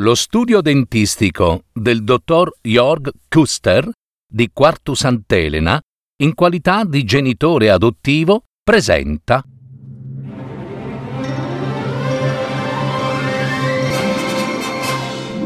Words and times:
Lo 0.00 0.14
studio 0.14 0.60
dentistico 0.60 1.62
del 1.72 2.04
dottor 2.04 2.52
Jörg 2.60 3.08
Kuster 3.28 3.90
di 4.30 4.50
Quartu 4.52 4.92
Sant'Elena, 4.92 5.80
in 6.22 6.34
qualità 6.34 6.84
di 6.84 7.02
genitore 7.02 7.70
adottivo, 7.70 8.42
presenta 8.62 9.42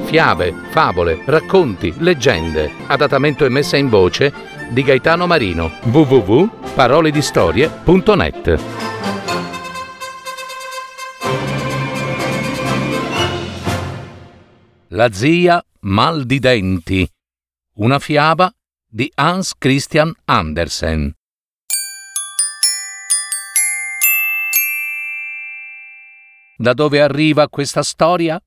Fiabe, 0.06 0.52
favole, 0.70 1.22
racconti, 1.26 1.94
leggende, 1.98 2.72
adattamento 2.88 3.44
e 3.44 3.50
messa 3.50 3.76
in 3.76 3.88
voce 3.88 4.34
di 4.70 4.82
Gaetano 4.82 5.28
Marino. 5.28 5.70
www.paroledistorie.net 5.84 8.58
La 14.92 15.12
zia 15.12 15.64
mal 15.82 16.24
di 16.24 16.40
denti 16.40 17.08
una 17.74 18.00
fiaba 18.00 18.52
di 18.84 19.08
Hans 19.14 19.56
Christian 19.56 20.12
Andersen 20.24 21.14
Da 26.56 26.74
dove 26.74 27.00
arriva 27.00 27.48
questa 27.48 27.84
storia? 27.84 28.42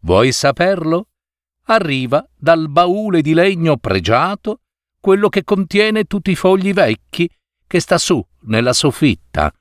Vuoi 0.00 0.32
saperlo? 0.32 1.08
Arriva 1.64 2.26
dal 2.38 2.70
baule 2.70 3.20
di 3.20 3.34
legno 3.34 3.76
pregiato, 3.76 4.60
quello 4.98 5.28
che 5.28 5.44
contiene 5.44 6.04
tutti 6.04 6.30
i 6.30 6.36
fogli 6.36 6.72
vecchi 6.72 7.28
che 7.66 7.80
sta 7.80 7.98
su 7.98 8.26
nella 8.44 8.72
soffitta. 8.72 9.52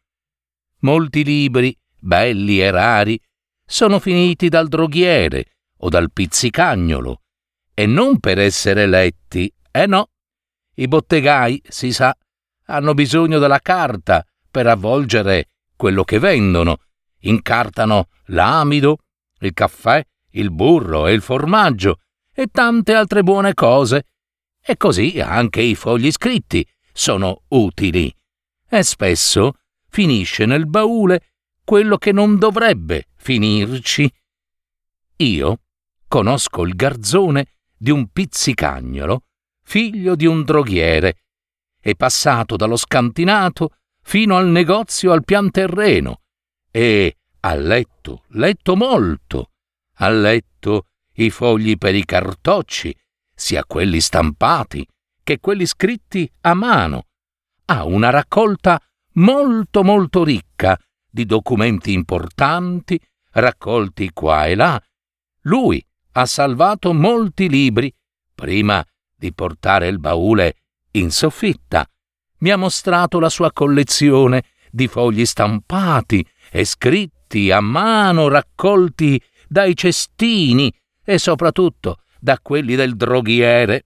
Molti 0.79 1.25
libri, 1.25 1.77
belli 1.99 2.61
e 2.61 2.71
rari, 2.71 3.21
sono 3.65 3.99
finiti 3.99 4.47
dal 4.47 4.69
droghiere 4.69 5.47
o 5.83 5.89
dal 5.89 6.11
pizzicagnolo, 6.11 7.21
e 7.73 7.85
non 7.85 8.19
per 8.19 8.39
essere 8.39 8.85
letti, 8.85 9.51
eh 9.71 9.85
no. 9.85 10.09
I 10.75 10.87
bottegai, 10.87 11.61
si 11.67 11.91
sa, 11.91 12.15
hanno 12.65 12.93
bisogno 12.93 13.39
della 13.39 13.59
carta 13.59 14.25
per 14.49 14.67
avvolgere 14.67 15.49
quello 15.75 16.03
che 16.03 16.19
vendono. 16.19 16.77
Incartano 17.21 18.09
l'amido, 18.25 18.97
il 19.39 19.53
caffè, 19.53 20.03
il 20.31 20.51
burro 20.51 21.07
e 21.07 21.13
il 21.13 21.21
formaggio 21.21 21.99
e 22.33 22.47
tante 22.47 22.93
altre 22.93 23.23
buone 23.23 23.53
cose. 23.53 24.07
E 24.63 24.77
così 24.77 25.19
anche 25.19 25.61
i 25.61 25.75
fogli 25.75 26.11
scritti 26.11 26.65
sono 26.93 27.43
utili. 27.49 28.13
E 28.69 28.83
spesso 28.83 29.55
finisce 29.89 30.45
nel 30.45 30.67
baule 30.67 31.31
quello 31.63 31.97
che 31.97 32.11
non 32.11 32.37
dovrebbe 32.37 33.07
finirci. 33.15 34.11
Io 35.17 35.59
conosco 36.11 36.63
il 36.63 36.75
garzone 36.75 37.53
di 37.77 37.89
un 37.89 38.09
pizzicagnolo, 38.09 39.27
figlio 39.63 40.15
di 40.15 40.25
un 40.25 40.43
droghiere, 40.43 41.21
è 41.79 41.95
passato 41.95 42.57
dallo 42.57 42.75
scantinato 42.75 43.77
fino 44.03 44.35
al 44.35 44.49
negozio 44.49 45.13
al 45.13 45.23
pian 45.23 45.49
terreno 45.51 46.19
e 46.69 47.15
ha 47.39 47.55
letto, 47.55 48.25
letto 48.31 48.75
molto, 48.75 49.51
ha 49.99 50.09
letto 50.09 50.87
i 51.13 51.29
fogli 51.29 51.77
per 51.77 51.95
i 51.95 52.03
cartocci, 52.03 52.93
sia 53.33 53.63
quelli 53.63 54.01
stampati 54.01 54.85
che 55.23 55.39
quelli 55.39 55.65
scritti 55.65 56.29
a 56.41 56.53
mano. 56.53 57.05
Ha 57.67 57.85
una 57.85 58.09
raccolta 58.09 58.81
molto 59.13 59.81
molto 59.81 60.25
ricca 60.25 60.77
di 61.09 61.25
documenti 61.25 61.93
importanti, 61.93 62.99
raccolti 63.31 64.11
qua 64.11 64.47
e 64.47 64.55
là. 64.55 64.83
Lui 65.43 65.81
ha 66.13 66.25
salvato 66.25 66.93
molti 66.93 67.47
libri 67.49 67.93
prima 68.33 68.85
di 69.15 69.33
portare 69.33 69.87
il 69.87 69.99
baule 69.99 70.55
in 70.91 71.11
soffitta. 71.11 71.85
Mi 72.39 72.49
ha 72.49 72.57
mostrato 72.57 73.19
la 73.19 73.29
sua 73.29 73.51
collezione 73.51 74.43
di 74.71 74.87
fogli 74.87 75.25
stampati 75.25 76.25
e 76.49 76.65
scritti 76.65 77.51
a 77.51 77.61
mano 77.61 78.27
raccolti 78.27 79.21
dai 79.47 79.75
cestini 79.75 80.73
e 81.03 81.17
soprattutto 81.17 82.01
da 82.19 82.39
quelli 82.39 82.75
del 82.75 82.95
droghiere. 82.95 83.85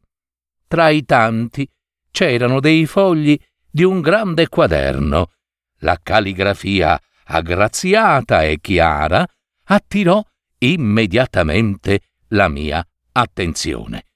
Tra 0.67 0.89
i 0.89 1.03
tanti 1.03 1.69
c'erano 2.11 2.59
dei 2.59 2.85
fogli 2.85 3.38
di 3.69 3.83
un 3.83 4.00
grande 4.00 4.47
quaderno. 4.47 5.31
La 5.79 6.00
calligrafia 6.01 7.00
aggraziata 7.25 8.44
e 8.44 8.59
chiara 8.61 9.27
attirò 9.66 10.23
immediatamente 10.59 12.01
la 12.35 12.50
mia 12.50 12.85
attenzione. 13.13 14.07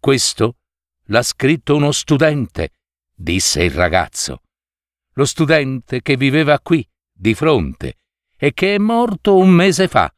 Questo 0.00 0.56
l'ha 1.04 1.22
scritto 1.22 1.76
uno 1.76 1.92
studente, 1.92 2.72
disse 3.14 3.62
il 3.62 3.72
ragazzo. 3.72 4.42
Lo 5.12 5.26
studente 5.26 6.00
che 6.00 6.16
viveva 6.16 6.58
qui, 6.60 6.86
di 7.12 7.34
fronte, 7.34 7.98
e 8.36 8.52
che 8.54 8.74
è 8.74 8.78
morto 8.78 9.36
un 9.36 9.50
mese 9.50 9.86
fa 9.86 10.12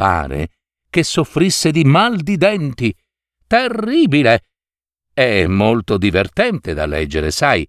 pare 0.00 0.52
che 0.88 1.02
soffrisse 1.02 1.70
di 1.70 1.84
mal 1.84 2.16
di 2.20 2.38
denti. 2.38 2.96
Terribile! 3.46 4.44
È 5.12 5.46
molto 5.46 5.98
divertente 5.98 6.72
da 6.72 6.86
leggere, 6.86 7.30
sai. 7.30 7.68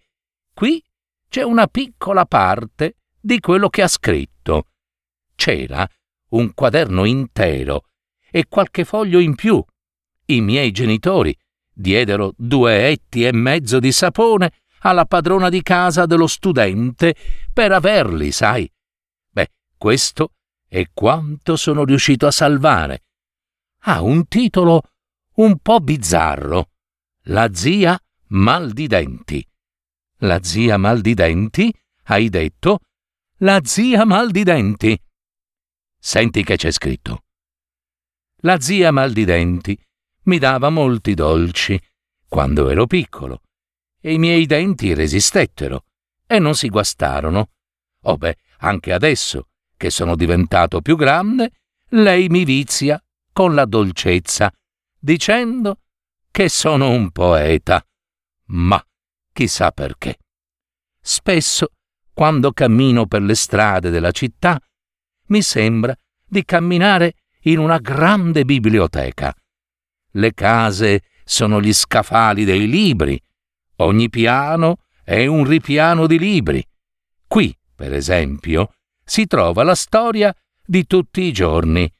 Qui 0.53 0.81
c'è 1.27 1.41
una 1.41 1.67
piccola 1.67 2.25
parte 2.25 2.99
di 3.19 3.41
quello 3.41 3.67
che 3.67 3.81
ha 3.81 3.89
scritto. 3.89 4.67
C'era 5.35 5.85
un 6.29 6.53
quaderno 6.53 7.03
intero 7.03 7.87
e 8.31 8.45
qualche 8.47 8.85
foglio 8.85 9.19
in 9.19 9.35
più. 9.35 9.63
I 10.25 10.41
miei 10.41 10.71
genitori 10.71 11.37
diedero 11.73 12.33
due 12.37 12.87
etti 12.87 13.25
e 13.25 13.33
mezzo 13.33 13.79
di 13.79 13.91
sapone 13.91 14.53
alla 14.79 15.05
padrona 15.05 15.49
di 15.49 15.61
casa 15.61 16.05
dello 16.05 16.27
studente 16.27 17.15
per 17.53 17.71
averli, 17.71 18.31
sai. 18.31 18.71
Beh, 19.29 19.49
questo 19.77 20.33
e 20.67 20.89
quanto 20.93 21.55
sono 21.55 21.83
riuscito 21.83 22.25
a 22.25 22.31
salvare. 22.31 23.03
Ha 23.83 24.01
un 24.01 24.27
titolo 24.27 24.83
un 25.35 25.57
po' 25.59 25.79
bizzarro. 25.79 26.69
La 27.25 27.53
zia 27.53 27.99
mal 28.27 28.71
di 28.71 28.87
denti. 28.87 29.45
La 30.19 30.41
zia 30.41 30.77
mal 30.77 31.01
di 31.01 31.13
denti? 31.13 31.73
Hai 32.03 32.29
detto? 32.29 32.79
La 33.37 33.59
zia 33.63 34.05
mal 34.05 34.31
di 34.31 34.43
denti. 34.43 34.99
Senti 35.99 36.43
che 36.43 36.55
c'è 36.55 36.71
scritto. 36.71 37.23
La 38.43 38.59
zia 38.59 38.91
mal 38.91 39.11
di 39.11 39.23
denti 39.23 39.79
mi 40.23 40.39
dava 40.39 40.69
molti 40.69 41.13
dolci 41.13 41.79
quando 42.27 42.69
ero 42.69 42.87
piccolo 42.87 43.41
e 43.99 44.13
i 44.13 44.17
miei 44.17 44.47
denti 44.47 44.95
resistettero 44.95 45.85
e 46.25 46.39
non 46.39 46.55
si 46.55 46.69
guastarono. 46.69 47.51
Oh 48.03 48.17
beh, 48.17 48.37
anche 48.59 48.93
adesso 48.93 49.49
che 49.77 49.91
sono 49.91 50.15
diventato 50.15 50.81
più 50.81 50.95
grande, 50.95 51.51
lei 51.89 52.29
mi 52.29 52.43
vizia 52.43 53.03
con 53.31 53.53
la 53.53 53.65
dolcezza, 53.65 54.51
dicendo 54.97 55.81
che 56.31 56.49
sono 56.49 56.89
un 56.89 57.11
poeta. 57.11 57.85
Ma 58.45 58.83
chissà 59.31 59.71
perché. 59.71 60.17
Spesso, 60.99 61.73
quando 62.13 62.53
cammino 62.53 63.05
per 63.05 63.21
le 63.21 63.35
strade 63.35 63.91
della 63.91 64.11
città, 64.11 64.59
mi 65.27 65.41
sembra 65.41 65.95
di 66.25 66.43
camminare 66.43 67.15
in 67.43 67.59
una 67.59 67.77
grande 67.79 68.45
biblioteca. 68.45 69.33
Le 70.11 70.33
case 70.33 71.03
sono 71.23 71.61
gli 71.61 71.73
scaffali 71.73 72.43
dei 72.43 72.67
libri, 72.67 73.21
ogni 73.77 74.09
piano 74.09 74.77
è 75.03 75.25
un 75.25 75.45
ripiano 75.45 76.07
di 76.07 76.19
libri. 76.19 76.65
Qui, 77.27 77.57
per 77.75 77.93
esempio, 77.93 78.73
si 79.03 79.25
trova 79.25 79.63
la 79.63 79.75
storia 79.75 80.35
di 80.65 80.85
tutti 80.85 81.21
i 81.21 81.31
giorni. 81.31 81.91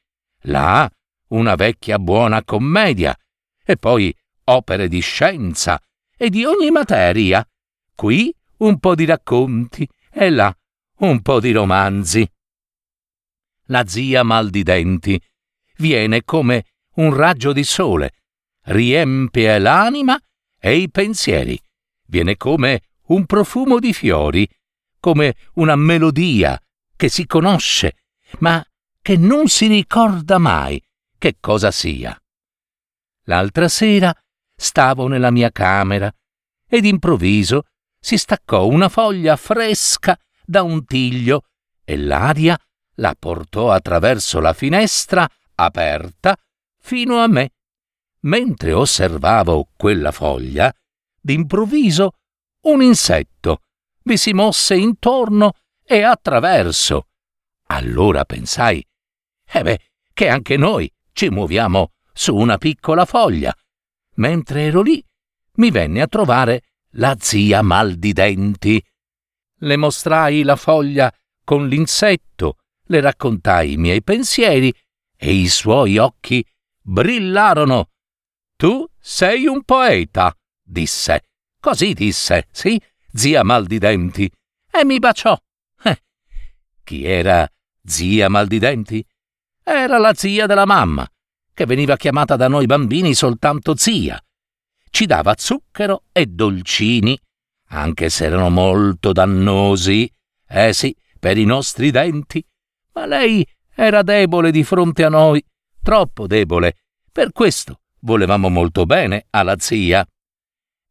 Là 0.46 0.90
una 1.28 1.54
vecchia 1.54 1.98
buona 1.98 2.44
commedia, 2.44 3.16
e 3.64 3.76
poi 3.76 4.14
opere 4.44 4.88
di 4.88 5.00
scienza 5.00 5.80
e 6.16 6.30
di 6.30 6.44
ogni 6.44 6.70
materia. 6.70 7.46
Qui 7.94 8.34
un 8.58 8.78
po' 8.78 8.94
di 8.94 9.04
racconti 9.04 9.88
e 10.10 10.30
là 10.30 10.54
un 10.98 11.20
po' 11.22 11.40
di 11.40 11.52
romanzi. 11.52 12.30
La 13.66 13.86
zia 13.86 14.22
mal 14.22 14.50
di 14.50 14.62
denti 14.62 15.20
viene 15.82 16.22
come 16.22 16.64
un 16.94 17.12
raggio 17.12 17.52
di 17.52 17.64
sole, 17.64 18.12
riempie 18.66 19.58
l'anima 19.58 20.18
e 20.58 20.76
i 20.76 20.88
pensieri, 20.88 21.60
viene 22.06 22.36
come 22.36 22.82
un 23.08 23.26
profumo 23.26 23.80
di 23.80 23.92
fiori, 23.92 24.48
come 25.00 25.34
una 25.54 25.74
melodia 25.74 26.58
che 26.96 27.08
si 27.08 27.26
conosce, 27.26 27.96
ma 28.38 28.64
che 29.02 29.16
non 29.16 29.48
si 29.48 29.66
ricorda 29.66 30.38
mai 30.38 30.80
che 31.18 31.36
cosa 31.40 31.72
sia. 31.72 32.16
L'altra 33.24 33.68
sera 33.68 34.14
stavo 34.54 35.08
nella 35.08 35.32
mia 35.32 35.50
camera 35.50 36.12
ed 36.68 36.84
improvviso 36.84 37.64
si 37.98 38.16
staccò 38.16 38.66
una 38.66 38.88
foglia 38.88 39.34
fresca 39.34 40.16
da 40.44 40.62
un 40.62 40.84
tiglio 40.84 41.46
e 41.84 41.96
l'aria 41.96 42.56
la 42.96 43.16
portò 43.18 43.72
attraverso 43.72 44.38
la 44.38 44.52
finestra 44.52 45.28
aperta 45.64 46.36
fino 46.78 47.22
a 47.22 47.26
me. 47.26 47.52
Mentre 48.20 48.72
osservavo 48.72 49.68
quella 49.76 50.12
foglia, 50.12 50.72
d'improvviso 51.20 52.12
un 52.62 52.82
insetto 52.82 53.62
vi 54.04 54.16
si 54.16 54.32
mosse 54.32 54.76
intorno 54.76 55.52
e 55.84 56.02
attraverso. 56.02 57.08
Allora 57.68 58.24
pensai, 58.24 58.84
eh 59.44 59.62
beh, 59.62 59.78
che 60.12 60.28
anche 60.28 60.56
noi 60.56 60.92
ci 61.12 61.28
muoviamo 61.30 61.92
su 62.12 62.34
una 62.36 62.58
piccola 62.58 63.04
foglia. 63.04 63.54
Mentre 64.16 64.62
ero 64.62 64.82
lì, 64.82 65.04
mi 65.54 65.70
venne 65.70 66.02
a 66.02 66.06
trovare 66.06 66.62
la 66.92 67.16
zia 67.18 67.62
Maldidenti. 67.62 68.84
Le 69.58 69.76
mostrai 69.76 70.42
la 70.42 70.56
foglia 70.56 71.12
con 71.44 71.66
l'insetto, 71.68 72.58
le 72.86 73.00
raccontai 73.00 73.72
i 73.72 73.76
miei 73.76 74.02
pensieri 74.02 74.72
e 75.24 75.32
i 75.32 75.48
suoi 75.48 75.98
occhi 75.98 76.44
brillarono. 76.80 77.90
Tu 78.56 78.84
sei 78.98 79.46
un 79.46 79.62
poeta, 79.62 80.36
disse. 80.60 81.22
Così 81.60 81.92
disse, 81.92 82.48
sì, 82.50 82.80
zia 83.12 83.44
Maldidenti, 83.44 84.28
e 84.68 84.84
mi 84.84 84.98
baciò. 84.98 85.38
Eh, 85.84 86.02
chi 86.82 87.04
era 87.04 87.48
zia 87.84 88.28
Maldidenti? 88.28 89.04
Era 89.62 89.98
la 89.98 90.12
zia 90.12 90.46
della 90.46 90.66
mamma, 90.66 91.08
che 91.54 91.66
veniva 91.66 91.96
chiamata 91.96 92.34
da 92.34 92.48
noi 92.48 92.66
bambini 92.66 93.14
soltanto 93.14 93.76
zia. 93.76 94.20
Ci 94.90 95.06
dava 95.06 95.34
zucchero 95.38 96.02
e 96.10 96.26
dolcini, 96.26 97.16
anche 97.68 98.10
se 98.10 98.24
erano 98.24 98.50
molto 98.50 99.12
dannosi, 99.12 100.12
eh 100.48 100.72
sì, 100.72 100.92
per 101.20 101.38
i 101.38 101.44
nostri 101.44 101.92
denti. 101.92 102.44
Ma 102.94 103.06
lei 103.06 103.46
era 103.74 104.02
debole 104.02 104.50
di 104.50 104.64
fronte 104.64 105.04
a 105.04 105.08
noi, 105.08 105.44
troppo 105.82 106.26
debole. 106.26 106.76
Per 107.10 107.32
questo 107.32 107.80
volevamo 108.00 108.48
molto 108.48 108.86
bene 108.86 109.26
alla 109.30 109.58
zia. 109.58 110.06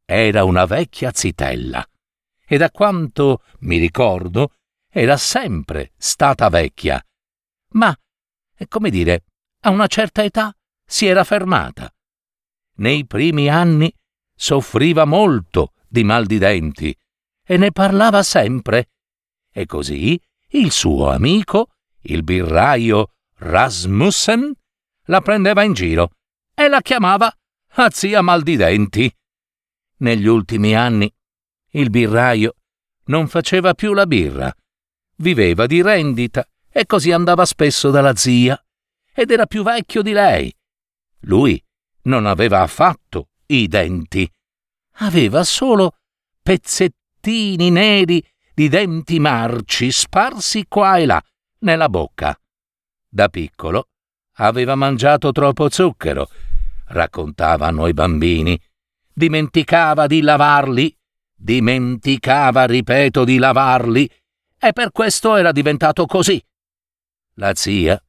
Era 0.06 0.44
una 0.44 0.66
vecchia 0.66 1.12
zitella, 1.13 1.86
e 2.45 2.57
da 2.57 2.69
quanto 2.69 3.44
mi 3.60 3.78
ricordo 3.78 4.56
era 4.89 5.16
sempre 5.18 5.94
stata 5.98 6.50
vecchia. 6.50 7.04
Ma, 7.74 7.98
come 8.68 8.89
dire, 8.89 9.24
a 9.62 9.69
una 9.69 9.88
certa 9.88 10.24
età 10.24 10.54
si 10.86 11.06
era 11.06 11.24
fermata. 11.24 11.94
Nei 12.75 13.06
primi 13.06 13.48
anni 13.48 13.94
soffriva 14.36 15.06
molto 15.06 15.74
di 15.88 16.04
mal 16.04 16.25
di 16.25 16.38
denti 16.38 16.98
e 17.44 17.57
ne 17.57 17.72
parlava 17.72 18.24
sempre. 18.24 18.89
E 19.51 19.66
così 19.66 20.19
il 20.50 20.72
suo 20.72 21.10
amico, 21.10 21.75
il 22.03 22.24
birraio 22.24 23.13
Rasmussen, 23.36 24.53
la 25.06 25.21
prendeva 25.21 25.63
in 25.63 25.74
giro 25.74 26.12
e 26.53 26.68
la 26.68 26.81
chiamava 26.81 27.33
a 27.74 27.89
zia 27.89 28.21
mal 28.21 28.44
di 28.44 28.56
denti. 28.56 29.13
Negli 29.98 30.27
ultimi 30.27 30.75
anni 30.75 31.12
il 31.71 31.89
birraio 31.89 32.56
non 33.06 33.27
faceva 33.27 33.74
più 33.74 33.94
la 33.94 34.06
birra, 34.06 34.53
viveva 35.18 35.65
di 35.65 35.81
rendita 35.81 36.48
e 36.69 36.86
così 36.86 37.12
andava 37.12 37.45
spesso 37.45 37.89
dalla 37.92 38.15
zia 38.15 38.59
ed 39.13 39.31
era 39.31 39.45
più 39.45 39.63
vecchio 39.63 40.01
di 40.01 40.12
lei 40.12 40.56
lui 41.21 41.62
non 42.04 42.25
aveva 42.25 42.62
affatto 42.62 43.30
i 43.47 43.68
denti. 43.68 44.30
Aveva 44.95 45.44
solo 45.44 45.97
pezzettini 46.42 47.69
neri 47.69 48.25
di 48.54 48.69
denti 48.69 49.19
marci 49.19 49.92
sparsi 49.92 50.65
qua 50.68 50.97
e 50.97 51.06
là 51.06 51.24
nella 51.62 51.90
bocca. 51.90 52.38
Da 53.08 53.28
piccolo 53.30 53.88
aveva 54.36 54.75
mangiato 54.75 55.31
troppo 55.31 55.69
zucchero, 55.69 56.30
raccontavano 56.88 57.88
i 57.88 57.94
bambini. 57.94 58.60
Dimenticava 59.13 60.08
di 60.08 60.22
lavarli, 60.22 60.96
dimenticava, 61.36 62.66
ripeto, 62.66 63.24
di 63.24 63.38
lavarli, 63.38 64.10
e 64.58 64.74
per 64.74 64.92
questo 64.92 65.36
era 65.36 65.52
diventato 65.52 66.06
così. 66.06 66.42
La 67.36 67.54
zia, 67.56 68.02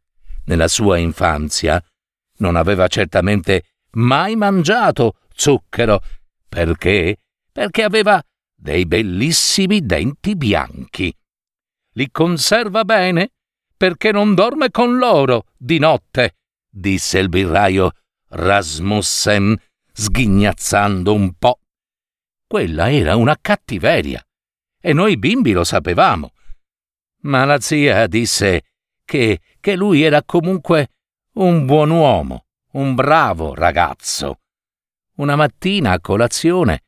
nella 0.45 0.69
sua 0.69 0.99
infanzia, 0.99 1.83
non 2.39 2.57
aveva 2.57 2.87
certamente 2.87 3.65
mai 3.93 4.37
mangiato 4.37 5.19
zucchero. 5.35 6.03
Perché? 6.49 7.19
Perché 7.51 7.83
aveva 7.83 8.23
dei 8.55 8.87
bellissimi 8.87 9.85
denti 9.85 10.37
bianchi. 10.37 11.15
Li 11.95 12.11
conserva 12.11 12.85
bene 12.85 13.33
perché 13.83 14.13
non 14.13 14.37
dorme 14.37 14.71
con 14.71 14.97
loro 14.97 15.47
di 15.57 15.81
notte, 15.81 16.37
disse 16.71 17.19
il 17.19 17.29
birraio 17.29 17.91
Rasmussen, 18.29 19.61
sghignazzando 19.93 21.13
un 21.13 21.33
po'. 21.37 21.59
Quella 22.47 22.93
era 22.93 23.17
una 23.17 23.37
cattiveria, 23.41 24.25
e 24.81 24.93
noi 24.93 25.17
bimbi 25.19 25.51
lo 25.51 25.65
sapevamo. 25.65 26.31
Ma 27.23 27.45
la 27.45 27.59
zia 27.59 28.07
disse 28.07 28.63
che, 29.05 29.41
che 29.59 29.75
lui 29.75 30.03
era 30.03 30.23
comunque 30.23 30.91
un 31.39 31.67
buon 31.67 31.91
uomo, 31.91 32.45
un 32.75 32.95
bravo 32.95 33.53
ragazzo. 33.53 34.43
Una 35.17 35.35
mattina 35.35 35.91
a 35.91 36.01
colazione 36.01 36.85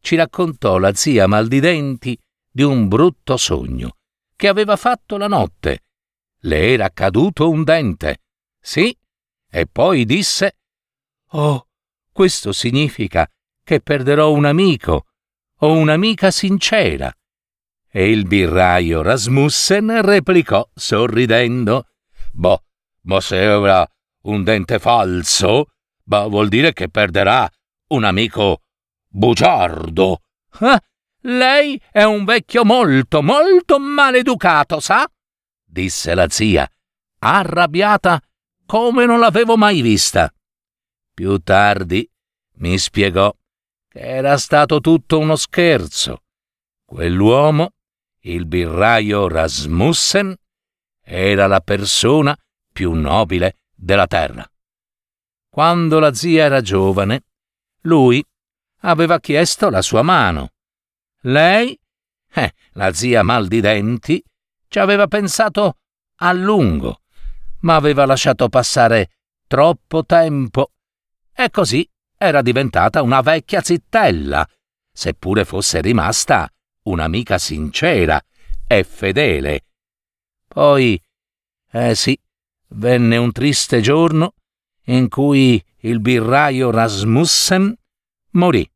ci 0.00 0.14
raccontò 0.14 0.78
la 0.78 0.94
zia 0.94 1.26
Maldidenti 1.26 2.16
di 2.48 2.62
un 2.62 2.86
brutto 2.86 3.36
sogno 3.36 3.96
che 4.36 4.46
aveva 4.46 4.76
fatto 4.76 5.16
la 5.16 5.26
notte. 5.26 5.80
Le 6.46 6.74
era 6.74 6.90
caduto 6.90 7.50
un 7.50 7.64
dente. 7.64 8.22
Sì, 8.60 8.96
e 9.50 9.66
poi 9.66 10.04
disse 10.04 10.58
Oh, 11.30 11.66
questo 12.12 12.52
significa 12.52 13.28
che 13.64 13.80
perderò 13.80 14.30
un 14.30 14.44
amico 14.44 15.06
o 15.58 15.72
un'amica 15.72 16.30
sincera. 16.30 17.12
E 17.90 18.10
il 18.10 18.26
birraio 18.26 19.02
Rasmussen 19.02 20.02
replicò 20.02 20.68
sorridendo 20.72 21.88
Boh, 22.32 22.62
ma 23.02 23.20
se 23.20 23.44
avrà 23.44 23.84
un 24.22 24.44
dente 24.44 24.78
falso, 24.78 25.72
bah, 26.04 26.26
vuol 26.28 26.48
dire 26.48 26.72
che 26.72 26.88
perderà 26.88 27.50
un 27.88 28.04
amico 28.04 28.60
bugiardo. 29.08 30.20
Ah, 30.60 30.80
lei 31.22 31.80
è 31.90 32.04
un 32.04 32.24
vecchio 32.24 32.64
molto, 32.64 33.20
molto 33.20 33.80
maleducato, 33.80 34.78
sa? 34.78 35.10
Disse 35.76 36.14
la 36.14 36.26
zia, 36.30 36.66
arrabbiata 37.18 38.18
come 38.64 39.04
non 39.04 39.18
l'avevo 39.18 39.58
mai 39.58 39.82
vista. 39.82 40.32
Più 41.12 41.36
tardi 41.40 42.08
mi 42.54 42.78
spiegò 42.78 43.30
che 43.86 44.00
era 44.00 44.38
stato 44.38 44.80
tutto 44.80 45.18
uno 45.18 45.36
scherzo. 45.36 46.22
Quell'uomo, 46.82 47.72
il 48.20 48.46
birraio 48.46 49.28
Rasmussen, 49.28 50.34
era 51.02 51.46
la 51.46 51.60
persona 51.60 52.34
più 52.72 52.92
nobile 52.92 53.58
della 53.74 54.06
terra. 54.06 54.50
Quando 55.50 55.98
la 55.98 56.14
zia 56.14 56.44
era 56.44 56.62
giovane, 56.62 57.24
lui 57.82 58.24
aveva 58.80 59.20
chiesto 59.20 59.68
la 59.68 59.82
sua 59.82 60.00
mano. 60.02 60.52
Lei, 61.22 61.78
eh, 62.32 62.54
la 62.72 62.92
zia 62.92 63.22
mal 63.22 63.46
di 63.46 63.60
denti, 63.60 64.22
ci 64.68 64.78
aveva 64.78 65.06
pensato 65.06 65.78
a 66.16 66.32
lungo, 66.32 67.02
ma 67.60 67.76
aveva 67.76 68.06
lasciato 68.06 68.48
passare 68.48 69.10
troppo 69.46 70.04
tempo 70.04 70.72
e 71.32 71.50
così 71.50 71.88
era 72.16 72.42
diventata 72.42 73.02
una 73.02 73.20
vecchia 73.20 73.60
zittella, 73.60 74.48
seppure 74.90 75.44
fosse 75.44 75.80
rimasta 75.80 76.50
un'amica 76.84 77.38
sincera 77.38 78.20
e 78.66 78.84
fedele. 78.84 79.66
Poi, 80.46 81.00
eh 81.70 81.94
sì, 81.94 82.18
venne 82.68 83.16
un 83.16 83.32
triste 83.32 83.80
giorno 83.80 84.34
in 84.84 85.08
cui 85.08 85.62
il 85.80 86.00
birraio 86.00 86.70
Rasmussen 86.70 87.74
morì. 88.30 88.68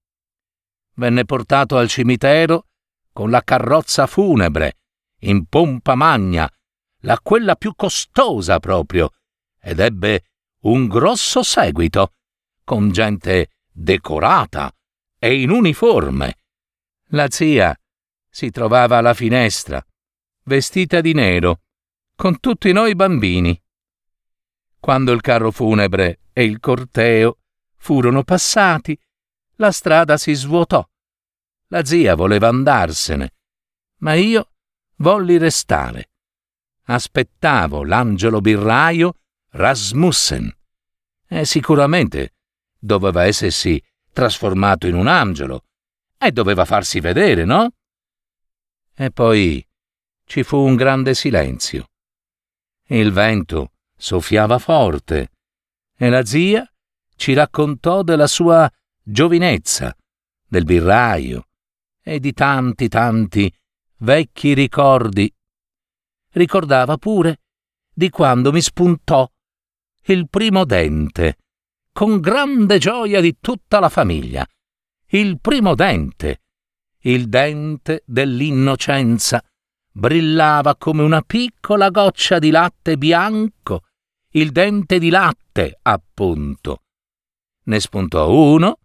Venne 0.95 1.25
portato 1.25 1.79
al 1.79 1.89
cimitero 1.89 2.67
con 3.13 3.31
la 3.31 3.43
carrozza 3.43 4.07
funebre, 4.07 4.80
in 5.21 5.47
pompa 5.47 5.95
magna, 5.95 6.51
la 7.03 7.19
quella 7.21 7.57
più 7.57 7.75
costosa 7.75 8.59
proprio, 8.59 9.13
ed 9.61 9.81
ebbe 9.81 10.25
un 10.63 10.87
grosso 10.89 11.43
seguito, 11.43 12.15
con 12.65 12.91
gente 12.91 13.51
decorata 13.71 14.73
e 15.19 15.41
in 15.41 15.51
uniforme. 15.51 16.37
La 17.09 17.29
zia 17.31 17.77
si 18.29 18.51
trovava 18.51 18.99
alla 18.99 19.15
finestra, 19.15 19.85
vestita 20.45 21.01
di 21.01 21.13
nero, 21.13 21.63
con 22.15 22.39
tutti 22.39 22.73
noi 22.73 22.95
bambini. 22.95 23.61
Quando 24.79 25.13
il 25.13 25.21
carro 25.21 25.51
funebre 25.51 26.21
e 26.33 26.45
il 26.45 26.61
corteo 26.61 27.39
furono 27.77 28.23
passati, 28.23 28.99
la 29.57 29.73
strada 29.73 30.17
si 30.17 30.33
svuotò. 30.33 30.87
La 31.69 31.85
zia 31.85 32.15
voleva 32.15 32.49
andarsene, 32.49 33.35
ma 33.99 34.15
io 34.15 34.53
volli 35.01 35.39
restare. 35.39 36.11
Aspettavo 36.85 37.85
l'angelo 37.85 38.41
birraio 38.41 39.15
Rasmussen. 39.51 40.55
E 41.27 41.45
sicuramente 41.45 42.35
doveva 42.79 43.25
essersi 43.25 43.83
trasformato 44.13 44.87
in 44.87 44.95
un 44.95 45.07
angelo 45.07 45.67
e 46.19 46.33
doveva 46.33 46.65
farsi 46.65 47.01
vedere, 47.01 47.45
no? 47.45 47.71
E 48.95 49.11
poi 49.11 49.67
ci 50.25 50.43
fu 50.43 50.59
un 50.59 50.77
grande 50.77 51.15
silenzio. 51.15 51.89
Il 52.87 53.13
vento 53.13 53.73
soffiava 53.97 54.59
forte 54.59 55.31
e 55.97 56.09
la 56.09 56.25
zia 56.25 56.69
ci 57.15 57.33
raccontò 57.33 58.03
della 58.03 58.27
sua 58.27 58.71
giovinezza, 59.03 59.97
del 60.47 60.65
birraio 60.65 61.49
e 62.03 62.19
di 62.19 62.33
tanti 62.33 62.89
tanti 62.89 63.55
vecchi 64.01 64.55
ricordi. 64.55 65.33
Ricordava 66.33 66.97
pure 66.97 67.41
di 67.93 68.09
quando 68.09 68.53
mi 68.53 68.61
spuntò 68.61 69.29
il 70.05 70.29
primo 70.29 70.65
dente, 70.65 71.39
con 71.93 72.21
grande 72.21 72.79
gioia 72.79 73.21
di 73.21 73.37
tutta 73.41 73.79
la 73.79 73.89
famiglia. 73.89 74.47
Il 75.09 75.41
primo 75.41 75.75
dente, 75.75 76.43
il 77.01 77.29
dente 77.29 78.03
dell'innocenza, 78.07 79.45
brillava 79.93 80.77
come 80.77 81.03
una 81.03 81.21
piccola 81.23 81.91
goccia 81.91 82.39
di 82.39 82.51
latte 82.51 82.97
bianco, 82.97 83.83
il 84.31 84.53
dente 84.53 84.99
di 84.99 85.11
latte, 85.11 85.79
appunto. 85.83 86.85
Ne 87.65 87.81
spuntò 87.81 88.31
uno, 88.31 88.79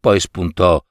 poi 0.00 0.18
spuntò 0.18 0.82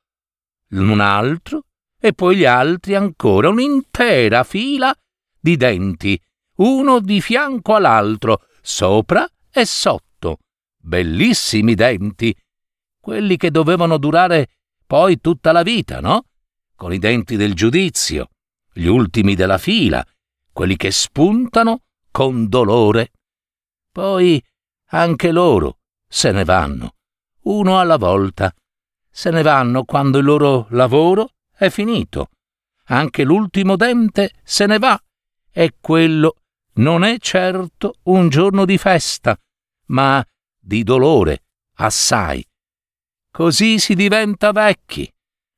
un 0.70 1.00
altro, 1.00 1.64
e 2.00 2.14
poi 2.14 2.38
gli 2.38 2.46
altri 2.46 2.96
ancora, 2.96 3.50
un'intera 3.50 4.44
fila 4.44 4.96
di 5.40 5.58
denti, 5.58 6.20
uno 6.58 7.00
di 7.00 7.22
fianco 7.22 7.76
all'altro, 7.76 8.46
sopra 8.62 9.28
e 9.52 9.66
sotto. 9.66 10.38
Bellissimi 10.78 11.76
denti, 11.76 12.36
quelli 13.00 13.36
che 13.38 13.52
dovevano 13.52 13.98
durare 13.98 14.48
poi 14.88 15.20
tutta 15.20 15.52
la 15.52 15.62
vita, 15.62 16.00
no? 16.00 16.26
Con 16.76 16.94
i 16.94 17.00
denti 17.00 17.36
del 17.36 17.54
giudizio, 17.54 18.30
gli 18.72 18.86
ultimi 18.86 19.36
della 19.36 19.58
fila, 19.58 20.06
quelli 20.54 20.78
che 20.78 20.92
spuntano 20.92 21.84
con 22.12 22.48
dolore. 22.48 23.12
Poi 23.92 24.42
anche 24.92 25.32
loro 25.32 25.80
se 26.08 26.32
ne 26.32 26.44
vanno, 26.44 26.96
uno 27.44 27.80
alla 27.80 27.98
volta. 27.98 28.54
Se 29.12 29.32
ne 29.32 29.42
vanno 29.42 29.84
quando 29.84 30.20
il 30.20 30.26
loro 30.26 30.68
lavoro 30.70 31.34
è 31.60 31.70
finito. 31.70 32.30
Anche 32.86 33.24
l'ultimo 33.24 33.76
dente 33.76 34.32
se 34.44 34.66
ne 34.66 34.80
va 34.80 35.00
e 35.52 35.76
quello 35.80 36.36
non 36.76 37.04
è 37.04 37.18
certo 37.20 37.96
un 38.04 38.30
giorno 38.30 38.64
di 38.64 38.78
festa, 38.78 39.38
ma 39.88 40.26
di 40.58 40.84
dolore, 40.84 41.44
assai. 41.76 42.44
Così 43.30 43.78
si 43.78 43.94
diventa 43.94 44.54
vecchi, 44.54 45.12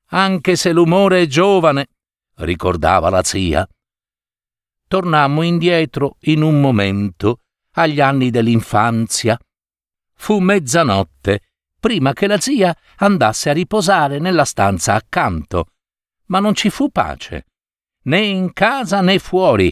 anche 0.07 0.55
se 0.55 0.71
l'umore 0.71 1.21
è 1.21 1.27
giovane, 1.27 1.87
ricordava 2.37 3.09
la 3.09 3.23
zia. 3.23 3.67
Tornammo 4.87 5.43
indietro 5.43 6.17
in 6.21 6.41
un 6.41 6.59
momento 6.59 7.41
agli 7.73 8.01
anni 8.01 8.31
dell'infanzia. 8.31 9.39
Fu 10.15 10.39
mezzanotte 10.39 11.41
prima 11.79 12.13
che 12.13 12.27
la 12.27 12.39
zia 12.39 12.75
andasse 12.97 13.49
a 13.51 13.53
riposare 13.53 14.19
nella 14.19 14.45
stanza 14.45 14.95
accanto, 14.95 15.67
ma 16.31 16.39
non 16.39 16.55
ci 16.55 16.69
fu 16.69 16.89
pace, 16.89 17.45
né 18.03 18.19
in 18.19 18.53
casa 18.53 19.01
né 19.01 19.19
fuori. 19.19 19.71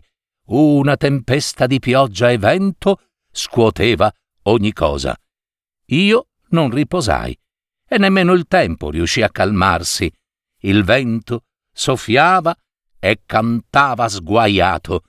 Una 0.51 0.98
tempesta 0.98 1.68
di 1.68 1.80
pioggia 1.80 2.32
e 2.32 2.38
vento 2.38 3.01
scuoteva 3.32 4.12
ogni 4.44 4.74
cosa. 4.74 5.16
Io 5.88 6.28
non 6.50 6.70
riposai 6.72 7.38
e 7.88 7.98
nemmeno 7.98 8.34
il 8.34 8.46
tempo 8.48 8.89
riuscì 8.89 9.22
a 9.22 9.30
calmarsi. 9.30 10.12
Il 10.62 10.84
vento 10.84 11.44
soffiava 11.72 12.56
e 13.00 13.22
cantava 13.25 14.10
sguaiato. 14.10 15.04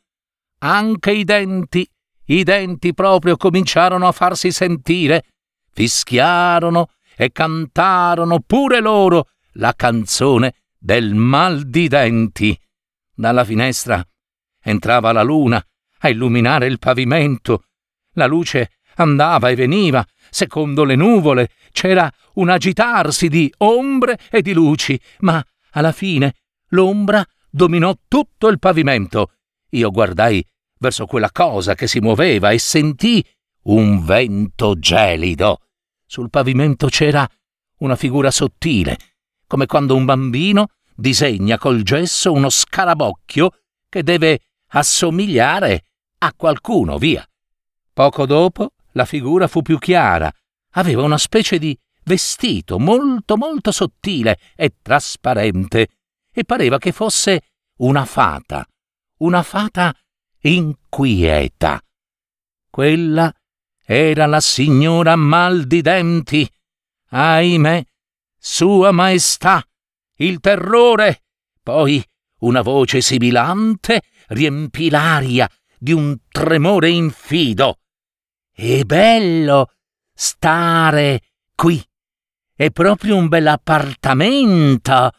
Anche 0.59 1.11
i 1.11 1.25
denti, 1.25 1.89
i 2.27 2.45
denti 2.45 2.93
proprio 2.95 3.37
cominciarono 3.37 4.07
a 4.07 4.13
farsi 4.13 4.53
sentire, 4.53 5.25
fischiarono 5.73 6.91
e 7.17 7.33
cantarono 7.33 8.41
pure 8.41 8.81
loro 8.81 9.31
la 9.55 9.73
canzone 9.75 10.60
del 10.81 11.15
mal 11.15 11.69
di 11.69 11.89
denti. 11.89 12.59
Dalla 13.15 13.45
finestra 13.45 14.03
entrava 14.63 15.13
la 15.13 15.23
luna 15.23 15.63
a 15.99 16.09
illuminare 16.09 16.67
il 16.67 16.79
pavimento. 16.79 17.65
La 18.15 18.27
luce 18.27 18.79
andava 18.97 19.51
e 19.51 19.55
veniva, 19.55 20.05
secondo 20.31 20.85
le 20.85 20.97
nuvole, 20.97 21.51
c'era 21.71 22.11
un 22.35 22.49
agitarsi 22.49 23.29
di 23.29 23.53
ombre 23.59 24.19
e 24.31 24.41
di 24.41 24.53
luci, 24.53 24.99
ma 25.21 25.45
alla 25.73 25.93
fine 25.93 26.35
l'ombra 26.69 27.25
dominò 27.51 27.95
tutto 28.09 28.49
il 28.49 28.59
pavimento. 28.59 29.33
Io 29.71 29.91
guardai 29.91 30.45
verso 30.79 31.05
quella 31.07 31.31
cosa 31.31 31.75
che 31.75 31.87
si 31.87 32.01
muoveva 32.01 32.51
e 32.51 32.59
sentii 32.59 33.25
un 33.65 34.03
vento 34.03 34.79
gelido. 34.79 35.61
Sul 36.07 36.31
pavimento 36.31 36.89
c'era 36.89 37.29
una 37.79 37.97
figura 37.97 38.31
sottile, 38.31 38.97
come 39.51 39.67
quando 39.67 39.97
un 39.97 40.05
bambino 40.05 40.69
disegna 40.95 41.59
col 41.59 41.83
gesso 41.83 42.31
uno 42.31 42.49
scarabocchio 42.49 43.51
che 43.89 44.05
deve 44.05 44.43
assomigliare 44.69 45.87
a 46.19 46.33
qualcuno, 46.35 46.99
via. 46.99 47.29
Poco 47.93 48.27
dopo 48.27 48.75
la 48.93 49.05
figura 49.05 49.49
fu 49.49 49.61
più 49.61 49.77
chiara, 49.79 50.33
aveva 50.75 51.03
una 51.03 51.19
specie 51.19 51.59
di 51.59 51.77
vestito 52.05 52.79
molto 52.79 53.37
molto 53.37 53.73
sottile 53.73 54.39
e 54.55 54.77
trasparente, 54.81 55.89
e 56.33 56.45
pareva 56.45 56.79
che 56.79 56.93
fosse 56.93 57.41
una 57.79 58.05
fata, 58.05 58.65
una 59.17 59.43
fata 59.43 59.93
inquieta. 60.43 61.83
Quella 62.71 63.35
era 63.85 64.27
la 64.27 64.41
signora 64.41 65.17
Mal 65.17 65.65
di 65.65 65.81
Denti, 65.81 66.49
ahimè, 67.09 67.85
Sua 68.43 68.91
Maestà, 68.91 69.63
il 70.17 70.41
terrore. 70.41 71.25
Poi 71.63 72.03
una 72.39 72.63
voce 72.63 73.03
sibilante 73.03 74.01
riempì 74.29 74.89
l'aria 74.89 75.47
di 75.79 75.93
un 75.93 76.17
tremore 76.27 76.89
infido. 76.89 77.81
È 78.51 78.83
bello 78.85 79.73
stare 80.15 81.21
qui. 81.55 81.85
È 82.55 82.71
proprio 82.71 83.17
un 83.17 83.29
bel 83.29 83.47
appartamento. 83.47 85.11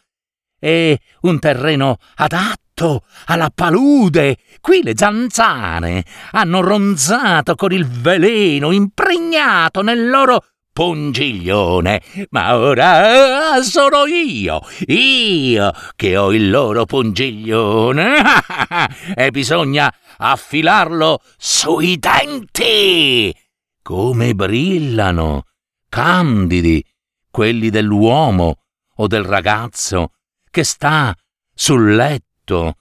È 0.58 0.98
un 1.20 1.38
terreno 1.38 1.98
adatto 2.16 3.04
alla 3.26 3.50
palude. 3.54 4.36
Qui 4.60 4.82
le 4.82 4.94
zanzane 4.96 6.04
hanno 6.32 6.60
ronzato 6.60 7.54
con 7.54 7.70
il 7.70 7.86
veleno 7.86 8.72
impregnato 8.72 9.80
nel 9.80 10.08
loro 10.08 10.44
pungiglione, 10.72 12.02
ma 12.30 12.56
ora 12.56 13.62
sono 13.62 14.06
io, 14.06 14.60
io 14.86 15.72
che 15.94 16.16
ho 16.16 16.32
il 16.32 16.50
loro 16.50 16.86
pungiglione 16.86 18.16
e 19.14 19.30
bisogna 19.30 19.92
affilarlo 20.16 21.20
sui 21.36 21.98
denti. 21.98 23.34
Come 23.82 24.34
brillano, 24.34 25.44
candidi, 25.88 26.84
quelli 27.30 27.68
dell'uomo 27.68 28.60
o 28.96 29.06
del 29.06 29.24
ragazzo 29.24 30.12
che 30.50 30.64
sta 30.64 31.14
sul 31.54 31.94
letto. 31.94 32.76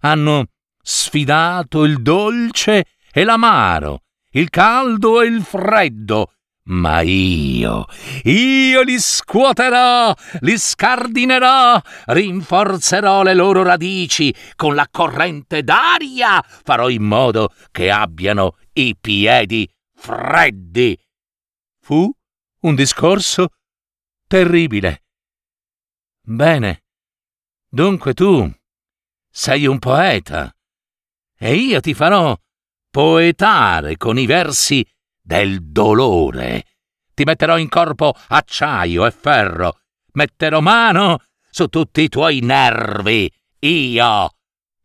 Hanno 0.00 0.46
sfidato 0.80 1.84
il 1.84 2.00
dolce 2.00 2.84
e 3.10 3.24
l'amaro, 3.24 4.02
il 4.30 4.50
caldo 4.50 5.20
e 5.20 5.26
il 5.26 5.42
freddo, 5.42 6.35
ma 6.66 7.00
io, 7.00 7.84
io 8.24 8.82
li 8.82 8.98
scuoterò, 8.98 10.14
li 10.40 10.58
scardinerò, 10.58 11.80
rinforzerò 12.06 13.22
le 13.22 13.34
loro 13.34 13.62
radici 13.62 14.34
con 14.56 14.74
la 14.74 14.88
corrente 14.90 15.62
d'aria, 15.62 16.42
farò 16.42 16.88
in 16.88 17.04
modo 17.04 17.52
che 17.70 17.90
abbiano 17.90 18.56
i 18.72 18.96
piedi 19.00 19.68
freddi. 19.94 20.98
Fu 21.80 22.10
un 22.60 22.74
discorso 22.74 23.48
terribile. 24.26 25.04
Bene, 26.22 26.84
dunque 27.68 28.12
tu 28.12 28.52
sei 29.30 29.66
un 29.66 29.78
poeta, 29.78 30.52
e 31.38 31.54
io 31.54 31.80
ti 31.80 31.94
farò 31.94 32.36
poetare 32.90 33.96
con 33.96 34.18
i 34.18 34.26
versi 34.26 34.84
del 35.26 35.70
dolore. 35.70 36.64
Ti 37.12 37.24
metterò 37.24 37.58
in 37.58 37.68
corpo 37.68 38.14
acciaio 38.28 39.04
e 39.04 39.10
ferro. 39.10 39.80
Metterò 40.12 40.60
mano 40.60 41.18
su 41.50 41.66
tutti 41.66 42.02
i 42.02 42.08
tuoi 42.08 42.40
nervi. 42.40 43.30
Io. 43.60 44.30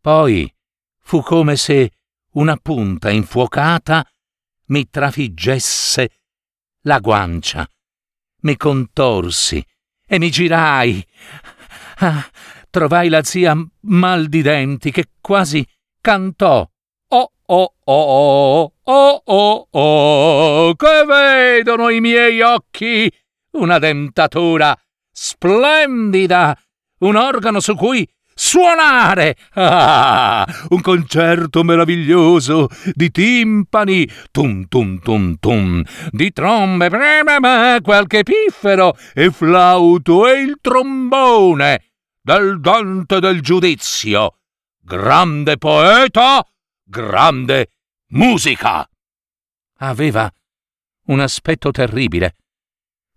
Poi 0.00 0.52
fu 1.00 1.22
come 1.22 1.56
se 1.56 1.92
una 2.32 2.56
punta 2.56 3.10
infuocata 3.10 4.04
mi 4.66 4.88
trafiggesse 4.90 6.08
la 6.82 6.98
guancia. 6.98 7.68
Mi 8.40 8.56
contorsi 8.56 9.64
e 10.04 10.18
mi 10.18 10.28
girai. 10.28 11.06
Ah, 11.98 12.28
trovai 12.68 13.08
la 13.08 13.22
zia 13.22 13.54
mal 13.82 14.26
di 14.26 14.42
denti 14.42 14.90
che 14.90 15.10
quasi 15.20 15.64
cantò. 16.00 16.68
Oh 17.54 17.70
oh 17.84 18.72
oh 18.82 19.22
oh 19.22 19.22
oh 19.26 19.68
oh, 19.70 20.74
che 20.74 21.04
vedono 21.06 21.90
i 21.90 22.00
miei 22.00 22.40
occhi! 22.40 23.12
Una 23.58 23.78
dentatura 23.78 24.74
splendida, 25.12 26.58
un 27.00 27.16
organo 27.16 27.60
su 27.60 27.74
cui 27.74 28.08
suonare! 28.34 29.36
Ah, 29.52 30.46
un 30.70 30.80
concerto 30.80 31.62
meraviglioso 31.62 32.68
di 32.94 33.10
timpani, 33.10 34.08
tum 34.30 34.66
tum 34.66 34.98
tum 35.00 35.36
tum, 35.38 35.82
di 36.08 36.32
trombe, 36.32 36.88
qualche 37.82 38.22
piffero 38.22 38.96
e 39.12 39.30
flauto 39.30 40.26
e 40.26 40.40
il 40.40 40.56
trombone 40.58 41.82
del 42.18 42.60
Dante 42.60 43.20
del 43.20 43.42
giudizio. 43.42 44.38
Grande 44.80 45.58
poeta, 45.58 46.42
grande 46.92 47.70
musica. 48.08 48.86
Aveva 49.78 50.30
un 51.06 51.20
aspetto 51.20 51.70
terribile, 51.70 52.36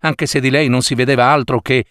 anche 0.00 0.24
se 0.24 0.40
di 0.40 0.48
lei 0.48 0.68
non 0.68 0.80
si 0.80 0.94
vedeva 0.94 1.30
altro 1.30 1.60
che 1.60 1.84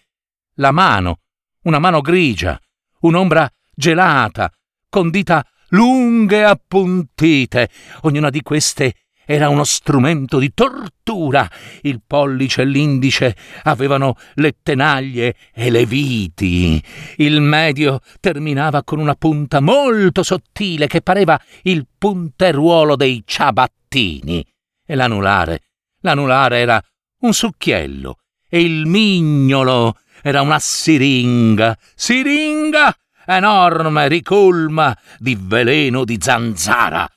la 0.54 0.72
mano, 0.72 1.20
una 1.62 1.78
mano 1.78 2.00
grigia, 2.00 2.60
un'ombra 3.02 3.48
gelata, 3.72 4.52
con 4.88 5.10
dita 5.10 5.46
lunghe 5.68 6.44
appuntite. 6.44 7.70
Ognuna 8.00 8.30
di 8.30 8.42
queste 8.42 9.05
era 9.26 9.48
uno 9.48 9.64
strumento 9.64 10.38
di 10.38 10.54
tortura. 10.54 11.50
Il 11.82 12.00
pollice 12.06 12.62
e 12.62 12.64
l'indice 12.64 13.36
avevano 13.64 14.16
le 14.34 14.56
tenaglie 14.62 15.34
e 15.52 15.68
le 15.70 15.84
viti. 15.84 16.82
Il 17.16 17.40
medio 17.40 18.00
terminava 18.20 18.84
con 18.84 19.00
una 19.00 19.16
punta 19.16 19.60
molto 19.60 20.22
sottile 20.22 20.86
che 20.86 21.02
pareva 21.02 21.38
il 21.62 21.86
punteruolo 21.98 22.94
dei 22.94 23.24
ciabattini. 23.26 24.46
E 24.86 24.94
l'anulare, 24.94 25.62
l'anulare 26.00 26.58
era 26.58 26.82
un 27.22 27.34
succhiello 27.34 28.18
e 28.48 28.60
il 28.60 28.86
mignolo 28.86 29.98
era 30.22 30.42
una 30.42 30.60
siringa, 30.60 31.76
siringa 31.94 32.96
enorme, 33.26 34.06
ricolma 34.06 34.96
di 35.18 35.36
veleno 35.38 36.04
di 36.04 36.16
zanzara. 36.20 37.08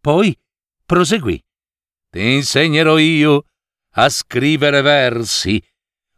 Poi 0.00 0.36
proseguì. 0.84 1.40
Ti 2.12 2.20
insegnerò 2.20 2.98
io 2.98 3.46
a 3.92 4.10
scrivere 4.10 4.82
versi. 4.82 5.58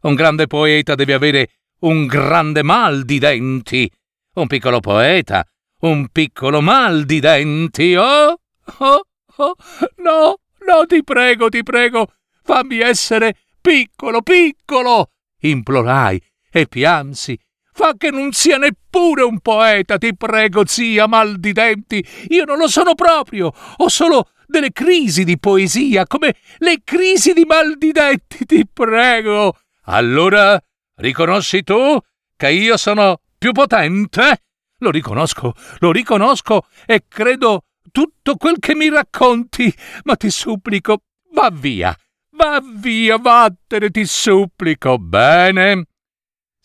Un 0.00 0.14
grande 0.16 0.48
poeta 0.48 0.96
deve 0.96 1.14
avere 1.14 1.50
un 1.82 2.06
grande 2.06 2.64
mal 2.64 3.04
di 3.04 3.20
denti. 3.20 3.88
Un 4.34 4.48
piccolo 4.48 4.80
poeta, 4.80 5.46
un 5.82 6.08
piccolo 6.08 6.60
mal 6.60 7.04
di 7.04 7.20
denti. 7.20 7.94
Oh, 7.94 8.40
oh, 8.78 9.06
oh, 9.36 9.54
no, 9.98 10.38
no, 10.66 10.86
ti 10.88 11.04
prego, 11.04 11.48
ti 11.48 11.62
prego, 11.62 12.12
fammi 12.42 12.80
essere 12.80 13.36
piccolo, 13.60 14.20
piccolo, 14.20 15.12
implorai 15.42 16.20
e 16.50 16.66
piansi. 16.66 17.38
Fa 17.72 17.94
che 17.96 18.10
non 18.10 18.32
sia 18.32 18.56
neppure 18.56 19.22
un 19.22 19.38
poeta, 19.38 19.96
ti 19.96 20.16
prego, 20.16 20.66
zia, 20.66 21.06
mal 21.06 21.38
di 21.38 21.52
denti. 21.52 22.04
Io 22.30 22.44
non 22.44 22.58
lo 22.58 22.66
sono 22.66 22.96
proprio. 22.96 23.52
Ho 23.76 23.88
solo 23.88 24.30
delle 24.54 24.72
crisi 24.72 25.24
di 25.24 25.38
poesia, 25.38 26.06
come 26.06 26.34
le 26.58 26.80
crisi 26.84 27.32
di 27.32 27.44
mal 27.44 27.76
di 27.76 27.92
denti, 27.92 28.44
ti 28.44 28.64
prego. 28.70 29.56
Allora, 29.84 30.60
riconosci 30.96 31.62
tu 31.62 31.98
che 32.36 32.50
io 32.50 32.76
sono 32.76 33.20
più 33.36 33.52
potente? 33.52 34.42
Lo 34.78 34.90
riconosco, 34.90 35.54
lo 35.78 35.92
riconosco 35.92 36.66
e 36.86 37.04
credo 37.08 37.64
tutto 37.90 38.36
quel 38.36 38.58
che 38.58 38.74
mi 38.74 38.88
racconti, 38.88 39.72
ma 40.04 40.16
ti 40.16 40.30
supplico, 40.30 41.02
va 41.32 41.50
via, 41.52 41.96
va 42.36 42.62
via, 42.62 43.18
vattene, 43.18 43.90
ti 43.90 44.04
supplico, 44.04 44.98
bene? 44.98 45.86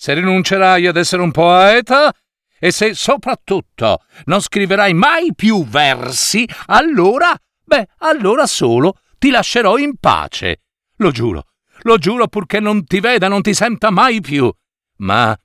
se 0.01 0.13
rinuncerai 0.13 0.87
ad 0.87 0.95
essere 0.95 1.21
un 1.21 1.31
poeta 1.31 2.09
e 2.57 2.71
se 2.71 2.93
soprattutto 2.93 4.03
non 4.25 4.39
scriverai 4.39 4.93
mai 4.93 5.35
più 5.35 5.65
versi, 5.65 6.47
allora, 6.67 7.37
beh, 7.69 7.87
allora 7.99 8.47
solo 8.47 8.99
ti 9.19 9.29
lascerò 9.29 9.77
in 9.77 9.97
pace. 9.97 10.63
Lo 10.97 11.11
giuro, 11.11 11.45
lo 11.83 11.97
giuro 11.97 12.27
purché 12.27 12.59
non 12.59 12.83
ti 12.83 12.99
veda, 12.99 13.27
non 13.27 13.43
ti 13.43 13.53
senta 13.53 13.91
mai 13.91 14.21
più. 14.21 14.51
Ma 14.97 15.39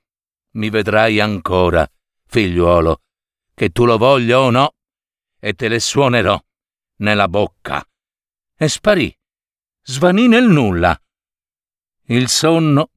mi 0.53 0.69
vedrai 0.69 1.19
ancora, 1.19 1.87
figliuolo, 2.25 3.01
che 3.53 3.69
tu 3.69 3.85
lo 3.85 3.97
voglia 3.97 4.39
o 4.39 4.49
no, 4.49 4.73
e 5.39 5.53
te 5.53 5.67
le 5.67 5.79
suonerò 5.79 6.41
nella 6.97 7.27
bocca. 7.27 7.87
E 8.57 8.67
sparì, 8.67 9.15
svanì 9.83 10.27
nel 10.27 10.49
nulla. 10.49 10.99
Il 12.07 12.27
sonno 12.27 12.89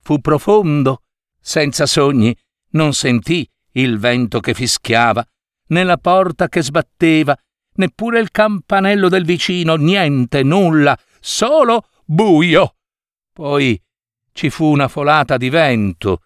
fu 0.00 0.20
profondo, 0.20 1.02
senza 1.38 1.84
sogni, 1.84 2.34
non 2.70 2.94
sentì 2.94 3.48
il 3.72 3.98
vento 3.98 4.40
che 4.40 4.54
fischiava, 4.54 5.24
né 5.66 5.84
la 5.84 5.98
porta 5.98 6.48
che 6.48 6.62
sbatteva, 6.62 7.36
neppure 7.80 8.20
il 8.20 8.30
campanello 8.30 9.08
del 9.08 9.24
vicino, 9.24 9.74
niente, 9.74 10.42
nulla, 10.42 10.96
solo 11.18 11.88
buio. 12.04 12.76
Poi 13.32 13.80
ci 14.32 14.50
fu 14.50 14.66
una 14.66 14.86
folata 14.86 15.36
di 15.38 15.48
vento, 15.48 16.22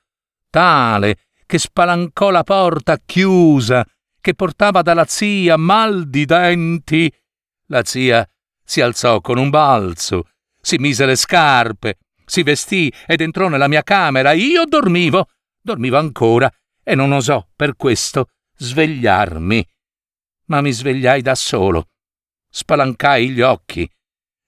tale 0.50 1.18
che 1.46 1.58
spalancò 1.58 2.30
la 2.30 2.42
porta 2.42 2.98
chiusa, 2.98 3.86
che 4.20 4.34
portava 4.34 4.82
dalla 4.82 5.04
zia 5.06 5.56
mal 5.56 6.08
di 6.08 6.24
denti. 6.24 7.12
La 7.68 7.84
zia 7.84 8.28
si 8.62 8.80
alzò 8.80 9.20
con 9.20 9.38
un 9.38 9.50
balzo, 9.50 10.28
si 10.60 10.76
mise 10.78 11.06
le 11.06 11.16
scarpe, 11.16 11.98
si 12.24 12.42
vestì 12.42 12.92
ed 13.06 13.20
entrò 13.20 13.48
nella 13.48 13.68
mia 13.68 13.82
camera. 13.82 14.32
Io 14.32 14.64
dormivo, 14.64 15.28
dormivo 15.60 15.98
ancora, 15.98 16.52
e 16.82 16.94
non 16.94 17.12
osò 17.12 17.46
per 17.54 17.76
questo 17.76 18.30
svegliarmi. 18.56 19.64
Ma 20.46 20.60
mi 20.60 20.72
svegliai 20.72 21.22
da 21.22 21.34
solo. 21.34 21.88
Spalancai 22.48 23.30
gli 23.30 23.40
occhi. 23.40 23.88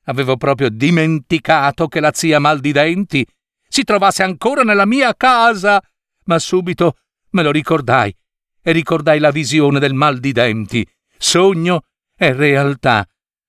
Avevo 0.05 0.37
proprio 0.37 0.69
dimenticato 0.69 1.89
che 1.89 2.01
la 2.01 2.13
zia 2.13 2.39
Maldidenti 2.39 3.27
si 3.69 3.83
trovasse 3.85 4.23
ancora 4.23 4.63
nella 4.63 4.87
mia 4.87 5.15
casa. 5.17 5.83
Ma 6.25 6.39
subito 6.39 6.99
me 7.31 7.43
lo 7.43 7.51
ricordai 7.51 8.15
e 8.63 8.73
ricordai 8.73 9.19
la 9.19 9.31
visione 9.31 9.79
del 9.79 9.95
mal 9.95 10.19
di 10.19 10.33
denti, 10.33 10.85
sogno 11.17 11.83
e 12.17 12.33
realtà. 12.33 13.07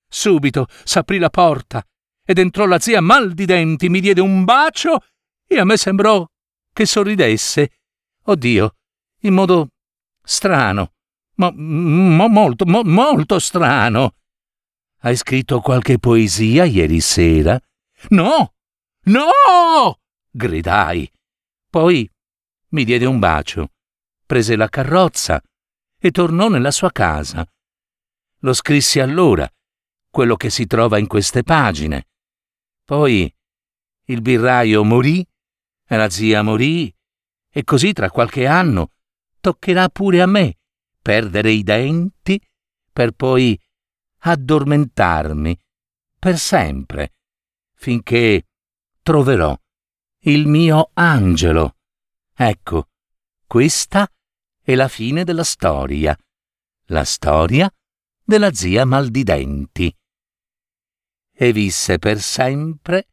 Subito 0.07 0.67
s'aprì 0.83 1.17
la 1.17 1.29
porta 1.29 1.83
ed 2.23 2.37
entrò 2.37 2.65
la 2.65 2.79
zia 2.79 3.01
mal 3.01 3.33
di 3.33 3.45
denti, 3.45 3.89
mi 3.89 3.99
diede 3.99 4.21
un 4.21 4.43
bacio 4.43 4.99
e 5.47 5.59
a 5.59 5.63
me 5.63 5.77
sembrò 5.77 6.25
che 6.73 6.85
sorridesse. 6.85 7.71
Oddio, 8.25 8.75
in 9.21 9.33
modo 9.33 9.69
strano, 10.21 10.93
ma, 11.37 11.51
ma 11.51 12.27
molto, 12.27 12.65
mo, 12.65 12.83
molto 12.83 13.39
strano. 13.39 14.15
Hai 15.01 15.15
scritto 15.15 15.61
qualche 15.61 15.99
poesia 15.99 16.65
ieri 16.65 16.99
sera? 16.99 17.59
No! 18.09 18.53
No! 19.03 19.99
gridai. 20.29 21.11
Poi 21.69 22.09
mi 22.69 22.83
diede 22.83 23.05
un 23.05 23.19
bacio, 23.19 23.71
prese 24.25 24.55
la 24.55 24.69
carrozza 24.69 25.41
e 25.99 26.11
tornò 26.11 26.47
nella 26.47 26.71
sua 26.71 26.91
casa. 26.91 27.45
Lo 28.41 28.53
scrissi 28.53 28.99
allora, 28.99 29.49
quello 30.09 30.35
che 30.35 30.49
si 30.49 30.67
trova 30.67 30.97
in 30.97 31.07
queste 31.07 31.43
pagine. 31.43 32.07
Poi 32.83 33.33
il 34.05 34.21
birraio 34.21 34.83
morì, 34.83 35.25
la 35.87 36.09
zia 36.09 36.41
morì, 36.41 36.93
e 37.49 37.63
così 37.63 37.93
tra 37.93 38.11
qualche 38.11 38.45
anno 38.45 38.91
toccherà 39.39 39.89
pure 39.89 40.21
a 40.21 40.25
me 40.25 40.57
perdere 41.07 41.51
i 41.51 41.63
denti 41.63 42.37
per 42.91 43.13
poi 43.13 43.57
addormentarmi 44.23 45.57
per 46.19 46.37
sempre, 46.37 47.13
finché 47.75 48.47
troverò 49.03 49.57
il 50.23 50.47
mio 50.47 50.89
angelo. 50.95 51.77
Ecco, 52.35 52.89
questa 53.45 54.05
è 54.61 54.75
la 54.75 54.89
fine 54.89 55.23
della 55.23 55.45
storia, 55.45 56.13
la 56.87 57.05
storia 57.05 57.73
della 58.21 58.51
zia 58.51 58.83
Maldidenti 58.83 59.95
e 61.31 61.53
visse 61.53 61.99
per 61.99 62.19
sempre 62.19 63.07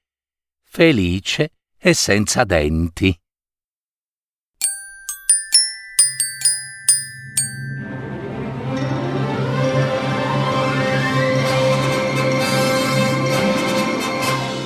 felice 0.65 1.59
e 1.79 1.95
senza 1.95 2.43
denti. 2.43 3.17